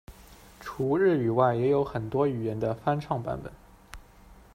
[0.59, 3.53] 除日语外，也有很多语言的翻唱版本。